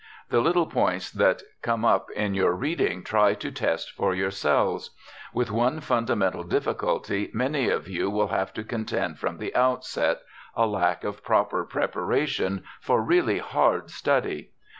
[0.29, 4.89] The little points that come up in your reading try to test for yourselves.
[5.31, 10.23] With one fundamental difficulty many of you will have to contend from the outset
[10.55, 14.49] a lack of proper preparation for really hard study.